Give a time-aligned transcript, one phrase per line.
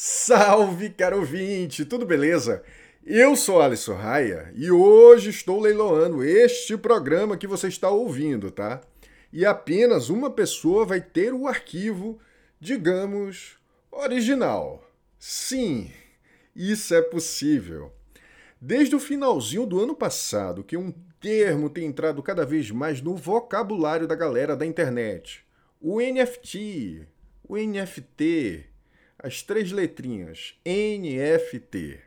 [0.00, 1.84] Salve, caro ouvinte!
[1.84, 2.62] Tudo beleza?
[3.04, 8.80] Eu sou Alisson Raia e hoje estou leiloando este programa que você está ouvindo, tá?
[9.32, 12.16] E apenas uma pessoa vai ter o arquivo,
[12.60, 13.58] digamos,
[13.90, 14.88] original.
[15.18, 15.90] Sim,
[16.54, 17.90] isso é possível.
[18.60, 23.16] Desde o finalzinho do ano passado, que um termo tem entrado cada vez mais no
[23.16, 25.44] vocabulário da galera da internet.
[25.80, 27.04] O NFT,
[27.42, 28.67] o NFT,
[29.18, 31.98] as três letrinhas NFT.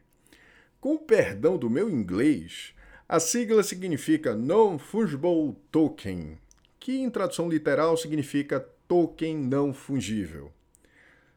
[0.80, 2.74] Com perdão do meu inglês,
[3.08, 6.38] a sigla significa Non-Fungible Token,
[6.80, 10.52] que em tradução literal significa token não fungível.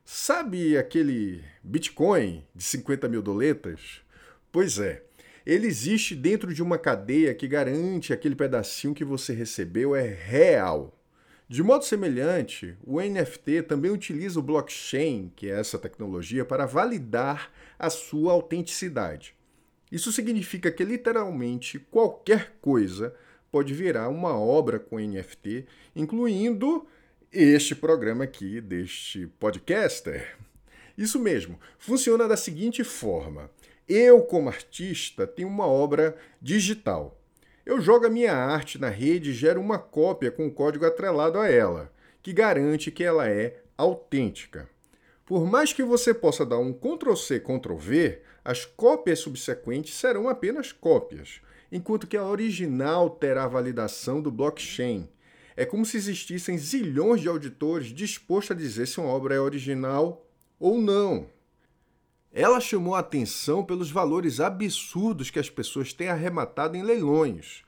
[0.05, 4.01] Sabe aquele Bitcoin de 50 mil doletas?
[4.53, 5.03] Pois é,
[5.45, 10.94] ele existe dentro de uma cadeia que garante aquele pedacinho que você recebeu é real.
[11.47, 17.53] De modo semelhante, o NFT também utiliza o blockchain, que é essa tecnologia, para validar
[17.79, 19.35] a sua autenticidade.
[19.93, 23.15] Isso significa que literalmente qualquer coisa
[23.53, 26.87] pode virar uma obra com NFT, incluindo
[27.31, 30.37] este programa aqui deste podcaster.
[30.97, 33.51] Isso mesmo, funciona da seguinte forma:
[33.87, 37.21] eu, como artista, tenho uma obra digital.
[37.67, 41.39] Eu jogo a minha arte na rede e gero uma cópia com o código atrelado
[41.39, 41.91] a ela,
[42.23, 44.69] que garante que ela é autêntica.
[45.25, 51.41] Por mais que você possa dar um Ctrl+C, Ctrl+V, as cópias subsequentes serão apenas cópias,
[51.73, 55.09] enquanto que a original terá a validação do blockchain.
[55.57, 60.27] É como se existissem zilhões de auditores dispostos a dizer se uma obra é original
[60.61, 61.31] ou não.
[62.37, 67.63] Ela chamou a atenção pelos valores absurdos que as pessoas têm arrematado em leilões.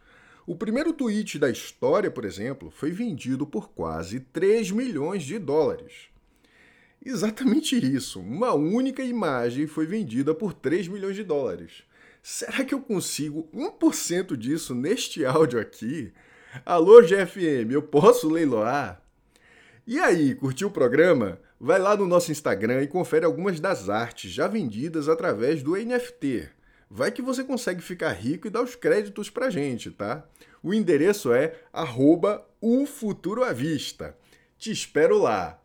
[0.44, 6.08] O primeiro tweet da história, por exemplo, foi vendido por quase 3 milhões de dólares.
[7.04, 8.18] Exatamente isso.
[8.18, 11.84] Uma única imagem foi vendida por 3 milhões de dólares.
[12.20, 16.12] Será que eu consigo 1% disso neste áudio aqui?
[16.64, 19.00] Alô, GFM, eu posso leiloar?
[19.86, 21.38] E aí, curtiu o programa?
[21.58, 26.50] Vai lá no nosso Instagram e confere algumas das artes já vendidas através do NFT.
[26.88, 30.24] Vai que você consegue ficar rico e dar os créditos pra gente, tá?
[30.62, 32.46] O endereço é arroba.
[34.58, 35.60] Te espero lá.